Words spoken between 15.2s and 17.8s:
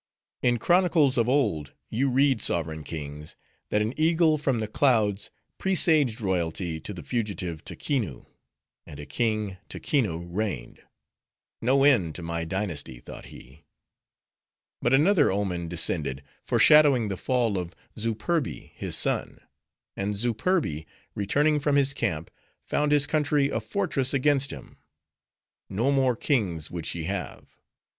omen descended, foreshadowing the fall of